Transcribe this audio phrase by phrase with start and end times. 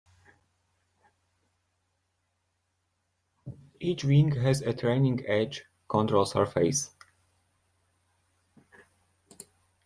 [3.79, 6.89] Each wing has a trailing-edge control surface.